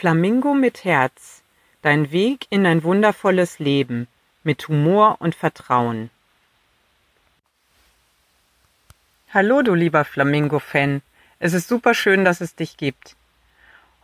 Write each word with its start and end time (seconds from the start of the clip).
Flamingo 0.00 0.54
mit 0.54 0.84
Herz. 0.84 1.42
Dein 1.82 2.10
Weg 2.10 2.46
in 2.48 2.64
ein 2.64 2.84
wundervolles 2.84 3.58
Leben 3.58 4.08
mit 4.42 4.66
Humor 4.66 5.16
und 5.18 5.34
Vertrauen. 5.34 6.08
Hallo, 9.28 9.60
du 9.60 9.74
lieber 9.74 10.06
Flamingo-Fan. 10.06 11.02
Es 11.38 11.52
ist 11.52 11.68
super 11.68 11.92
schön, 11.92 12.24
dass 12.24 12.40
es 12.40 12.54
dich 12.54 12.78
gibt. 12.78 13.14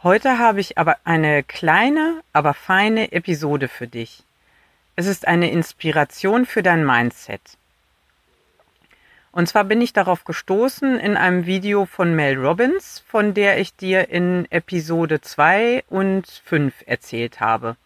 Heute 0.03 0.39
habe 0.39 0.61
ich 0.61 0.77
aber 0.77 0.99
eine 1.05 1.43
kleine, 1.43 2.23
aber 2.35 2.53
feine 2.53 3.13
Episode 3.13 3.67
für 3.67 3.87
dich. 3.87 4.23
Es 4.97 5.07
ist 5.07 5.27
eine 5.27 5.51
Inspiration 5.51 6.45
für 6.45 6.63
dein 6.63 6.85
Mindset. 6.85 7.41
Und 9.37 9.47
zwar 9.51 9.65
bin 9.65 9.83
ich 9.83 9.93
darauf 9.93 10.25
gestoßen 10.25 10.99
in 10.99 11.19
einem 11.19 11.45
Video 11.45 11.85
von 11.85 12.17
Mel 12.17 12.39
Robbins, 12.39 13.05
von 13.07 13.35
der 13.35 13.61
ich 13.61 13.77
dir 13.77 14.09
in 14.09 14.51
Episode 14.51 15.21
2 15.21 15.85
und 15.91 16.27
5 16.47 16.73
erzählt 16.87 17.39
habe. 17.39 17.77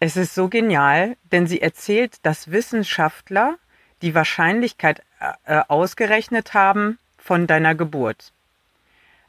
Es 0.00 0.18
ist 0.18 0.34
so 0.34 0.48
genial, 0.48 1.16
denn 1.32 1.46
sie 1.46 1.62
erzählt, 1.62 2.18
dass 2.24 2.50
Wissenschaftler 2.50 3.54
die 4.02 4.14
Wahrscheinlichkeit 4.14 5.00
äh, 5.46 5.62
ausgerechnet 5.66 6.52
haben 6.52 6.98
von 7.16 7.46
deiner 7.46 7.74
Geburt. 7.74 8.32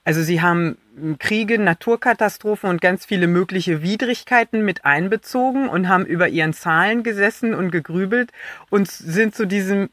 Also 0.04 0.22
sie 0.22 0.42
haben 0.42 0.78
Kriege, 1.18 1.58
Naturkatastrophen 1.60 2.70
und 2.70 2.82
ganz 2.82 3.06
viele 3.06 3.28
mögliche 3.28 3.82
Widrigkeiten 3.82 4.66
mit 4.66 4.84
einbezogen 4.84 5.70
und 5.70 5.88
haben 5.88 6.06
über 6.06 6.28
ihren 6.28 6.54
Zahlen 6.54 7.04
gesessen 7.04 7.56
und 7.56 7.72
gegrübelt 7.72 8.34
und 8.70 8.92
sind 8.92 9.34
zu 9.34 9.48
diesem 9.48 9.90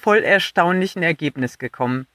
voll 0.00 0.18
erstaunlichen 0.18 1.02
Ergebnis 1.02 1.58
gekommen. 1.58 2.06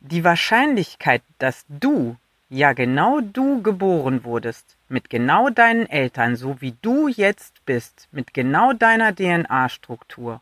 Die 0.00 0.24
Wahrscheinlichkeit, 0.24 1.22
dass 1.38 1.64
du, 1.68 2.16
ja 2.48 2.72
genau 2.72 3.20
du 3.20 3.62
geboren 3.62 4.24
wurdest, 4.24 4.76
mit 4.88 5.10
genau 5.10 5.50
deinen 5.50 5.86
Eltern, 5.86 6.36
so 6.36 6.60
wie 6.60 6.74
du 6.82 7.08
jetzt 7.08 7.64
bist, 7.66 8.08
mit 8.10 8.32
genau 8.32 8.72
deiner 8.72 9.14
DNA-Struktur, 9.14 10.40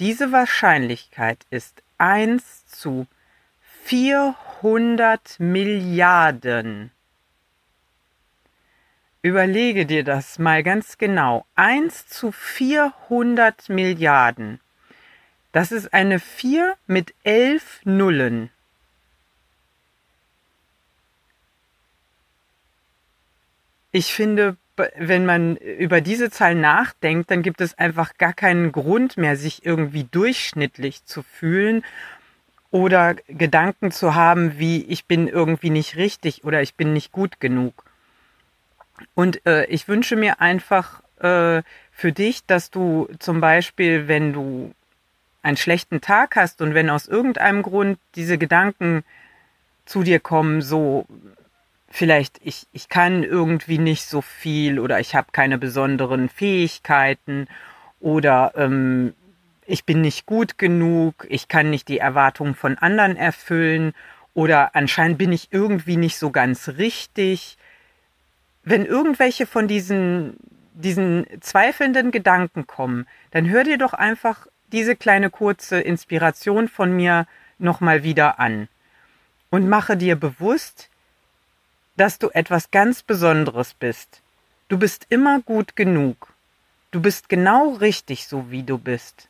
diese 0.00 0.32
Wahrscheinlichkeit 0.32 1.46
ist 1.50 1.82
1 1.98 2.66
zu 2.66 3.06
400 3.84 5.40
Milliarden. 5.40 6.90
Überlege 9.22 9.86
dir 9.86 10.04
das 10.04 10.38
mal 10.38 10.62
ganz 10.62 10.98
genau. 10.98 11.44
1 11.56 12.06
zu 12.06 12.30
400 12.30 13.68
Milliarden. 13.68 14.60
Das 15.52 15.72
ist 15.72 15.94
eine 15.94 16.20
4 16.20 16.76
mit 16.86 17.14
11 17.24 17.80
Nullen. 17.84 18.50
Ich 23.90 24.12
finde, 24.12 24.56
wenn 24.96 25.24
man 25.24 25.56
über 25.56 26.00
diese 26.00 26.30
Zahl 26.30 26.54
nachdenkt, 26.54 27.30
dann 27.30 27.42
gibt 27.42 27.60
es 27.60 27.78
einfach 27.78 28.16
gar 28.18 28.34
keinen 28.34 28.70
Grund 28.72 29.16
mehr, 29.16 29.36
sich 29.36 29.64
irgendwie 29.64 30.04
durchschnittlich 30.04 31.04
zu 31.04 31.22
fühlen 31.22 31.82
oder 32.70 33.14
Gedanken 33.28 33.90
zu 33.90 34.14
haben, 34.14 34.58
wie 34.58 34.84
ich 34.84 35.06
bin 35.06 35.26
irgendwie 35.26 35.70
nicht 35.70 35.96
richtig 35.96 36.44
oder 36.44 36.60
ich 36.60 36.74
bin 36.74 36.92
nicht 36.92 37.12
gut 37.12 37.40
genug. 37.40 37.84
Und 39.14 39.44
äh, 39.46 39.64
ich 39.66 39.88
wünsche 39.88 40.16
mir 40.16 40.40
einfach 40.40 41.02
äh, 41.20 41.62
für 41.90 42.12
dich, 42.12 42.44
dass 42.44 42.70
du 42.70 43.08
zum 43.18 43.40
Beispiel, 43.40 44.06
wenn 44.06 44.32
du 44.32 44.74
einen 45.48 45.56
schlechten 45.56 46.00
Tag 46.00 46.36
hast 46.36 46.60
und 46.60 46.74
wenn 46.74 46.90
aus 46.90 47.06
irgendeinem 47.06 47.62
Grund 47.62 47.98
diese 48.14 48.38
Gedanken 48.38 49.02
zu 49.86 50.02
dir 50.02 50.20
kommen, 50.20 50.60
so 50.60 51.06
vielleicht 51.88 52.38
ich, 52.44 52.66
ich 52.72 52.90
kann 52.90 53.24
irgendwie 53.24 53.78
nicht 53.78 54.04
so 54.04 54.20
viel 54.20 54.78
oder 54.78 55.00
ich 55.00 55.14
habe 55.14 55.28
keine 55.32 55.56
besonderen 55.56 56.28
Fähigkeiten 56.28 57.48
oder 57.98 58.52
ähm, 58.56 59.14
ich 59.64 59.84
bin 59.84 60.02
nicht 60.02 60.26
gut 60.26 60.58
genug, 60.58 61.26
ich 61.30 61.48
kann 61.48 61.70
nicht 61.70 61.88
die 61.88 61.98
Erwartungen 61.98 62.54
von 62.54 62.76
anderen 62.76 63.16
erfüllen 63.16 63.94
oder 64.34 64.76
anscheinend 64.76 65.16
bin 65.16 65.32
ich 65.32 65.48
irgendwie 65.50 65.96
nicht 65.96 66.18
so 66.18 66.30
ganz 66.30 66.68
richtig. 66.76 67.56
Wenn 68.64 68.84
irgendwelche 68.84 69.46
von 69.46 69.66
diesen, 69.66 70.36
diesen 70.74 71.26
zweifelnden 71.40 72.10
Gedanken 72.10 72.66
kommen, 72.66 73.06
dann 73.30 73.48
hör 73.48 73.64
dir 73.64 73.78
doch 73.78 73.94
einfach 73.94 74.46
diese 74.72 74.96
kleine 74.96 75.30
kurze 75.30 75.80
Inspiration 75.80 76.68
von 76.68 76.94
mir 76.94 77.26
nochmal 77.58 78.02
wieder 78.02 78.38
an 78.38 78.68
und 79.50 79.68
mache 79.68 79.96
dir 79.96 80.16
bewusst, 80.16 80.88
dass 81.96 82.18
du 82.18 82.30
etwas 82.30 82.70
ganz 82.70 83.02
Besonderes 83.02 83.74
bist. 83.74 84.22
Du 84.68 84.78
bist 84.78 85.06
immer 85.08 85.40
gut 85.40 85.76
genug. 85.76 86.32
Du 86.90 87.00
bist 87.00 87.28
genau 87.28 87.70
richtig 87.74 88.26
so, 88.26 88.50
wie 88.50 88.62
du 88.62 88.78
bist. 88.78 89.28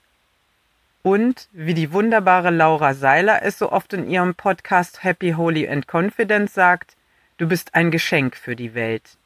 Und 1.02 1.48
wie 1.52 1.74
die 1.74 1.92
wunderbare 1.92 2.50
Laura 2.50 2.92
Seiler 2.94 3.42
es 3.42 3.58
so 3.58 3.72
oft 3.72 3.92
in 3.92 4.10
ihrem 4.10 4.34
Podcast 4.34 5.02
Happy, 5.04 5.32
Holy 5.32 5.68
and 5.68 5.86
Confident 5.86 6.50
sagt, 6.50 6.96
du 7.38 7.48
bist 7.48 7.74
ein 7.74 7.90
Geschenk 7.90 8.36
für 8.36 8.56
die 8.56 8.74
Welt. 8.74 9.16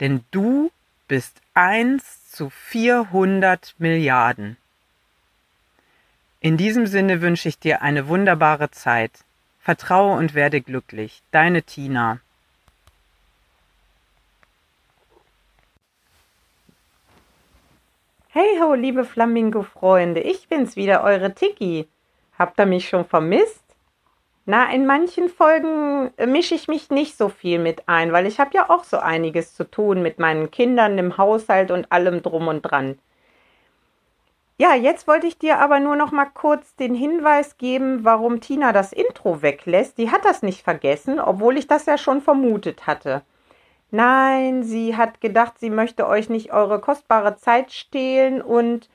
Denn 0.00 0.24
du 0.30 0.70
bist 1.08 1.40
eins 1.54 2.30
zu 2.30 2.50
400 2.50 3.74
Milliarden. 3.78 4.56
In 6.44 6.58
diesem 6.58 6.86
Sinne 6.86 7.22
wünsche 7.22 7.48
ich 7.48 7.58
dir 7.58 7.80
eine 7.80 8.06
wunderbare 8.06 8.70
Zeit. 8.70 9.12
Vertraue 9.60 10.18
und 10.18 10.34
werde 10.34 10.60
glücklich. 10.60 11.22
Deine 11.30 11.62
Tina. 11.62 12.20
Hey 18.28 18.58
ho, 18.60 18.74
liebe 18.74 19.06
Flamingo-Freunde, 19.06 20.20
ich 20.20 20.46
bin's 20.48 20.76
wieder, 20.76 21.02
eure 21.02 21.32
Tiki. 21.32 21.88
Habt 22.38 22.60
ihr 22.60 22.66
mich 22.66 22.90
schon 22.90 23.06
vermisst? 23.06 23.64
Na, 24.44 24.70
in 24.70 24.84
manchen 24.84 25.30
Folgen 25.30 26.10
mische 26.26 26.56
ich 26.56 26.68
mich 26.68 26.90
nicht 26.90 27.16
so 27.16 27.30
viel 27.30 27.58
mit 27.58 27.88
ein, 27.88 28.12
weil 28.12 28.26
ich 28.26 28.38
habe 28.38 28.50
ja 28.52 28.68
auch 28.68 28.84
so 28.84 28.98
einiges 28.98 29.54
zu 29.54 29.64
tun 29.64 30.02
mit 30.02 30.18
meinen 30.18 30.50
Kindern, 30.50 30.98
dem 30.98 31.16
Haushalt 31.16 31.70
und 31.70 31.90
allem 31.90 32.20
drum 32.20 32.48
und 32.48 32.60
dran. 32.60 32.98
Ja, 34.56 34.74
jetzt 34.74 35.08
wollte 35.08 35.26
ich 35.26 35.38
dir 35.38 35.58
aber 35.58 35.80
nur 35.80 35.96
noch 35.96 36.12
mal 36.12 36.26
kurz 36.26 36.76
den 36.76 36.94
Hinweis 36.94 37.58
geben, 37.58 38.04
warum 38.04 38.40
Tina 38.40 38.72
das 38.72 38.92
Intro 38.92 39.42
weglässt. 39.42 39.98
Die 39.98 40.12
hat 40.12 40.24
das 40.24 40.42
nicht 40.42 40.62
vergessen, 40.62 41.18
obwohl 41.18 41.58
ich 41.58 41.66
das 41.66 41.86
ja 41.86 41.98
schon 41.98 42.20
vermutet 42.20 42.86
hatte. 42.86 43.22
Nein, 43.90 44.62
sie 44.62 44.96
hat 44.96 45.20
gedacht, 45.20 45.58
sie 45.58 45.70
möchte 45.70 46.06
euch 46.08 46.28
nicht 46.28 46.52
eure 46.52 46.80
kostbare 46.80 47.36
Zeit 47.36 47.72
stehlen 47.72 48.42
und 48.42 48.88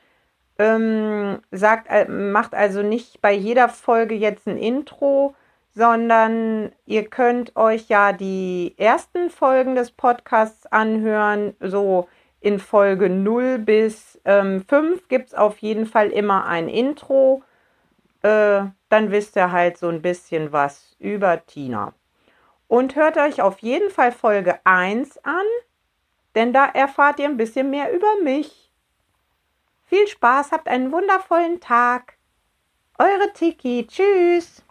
ähm, 0.57 1.39
sagt, 1.51 1.87
äh, 1.89 2.05
macht 2.09 2.53
also 2.53 2.81
nicht 2.81 3.21
bei 3.21 3.33
jeder 3.33 3.69
Folge 3.69 4.15
jetzt 4.15 4.47
ein 4.47 4.57
Intro, 4.57 5.35
sondern 5.73 6.71
ihr 6.85 7.05
könnt 7.09 7.55
euch 7.55 7.87
ja 7.89 8.11
die 8.13 8.75
ersten 8.77 9.29
Folgen 9.29 9.75
des 9.75 9.91
Podcasts 9.91 10.65
anhören, 10.67 11.55
so 11.59 12.07
in 12.41 12.59
Folge 12.59 13.09
0 13.09 13.59
bis 13.59 14.19
ähm, 14.25 14.63
5 14.67 15.07
gibt 15.07 15.29
es 15.29 15.33
auf 15.33 15.57
jeden 15.59 15.85
Fall 15.85 16.09
immer 16.09 16.45
ein 16.45 16.69
Intro. 16.69 17.43
Äh, 18.21 18.63
dann 18.89 19.11
wisst 19.11 19.35
ihr 19.35 19.51
halt 19.51 19.77
so 19.77 19.87
ein 19.87 20.01
bisschen 20.01 20.51
was 20.51 20.95
über 20.99 21.45
Tina. 21.45 21.93
Und 22.67 22.95
hört 22.95 23.17
euch 23.17 23.41
auf 23.41 23.59
jeden 23.59 23.89
Fall 23.89 24.11
Folge 24.11 24.59
1 24.63 25.17
an, 25.23 25.45
denn 26.35 26.53
da 26.53 26.65
erfahrt 26.65 27.19
ihr 27.19 27.25
ein 27.25 27.37
bisschen 27.37 27.69
mehr 27.69 27.91
über 27.93 28.21
mich. 28.23 28.71
Viel 29.85 30.07
Spaß, 30.07 30.51
habt 30.51 30.67
einen 30.67 30.91
wundervollen 30.91 31.59
Tag. 31.59 32.13
Eure 32.99 33.33
Tiki, 33.33 33.87
tschüss. 33.87 34.63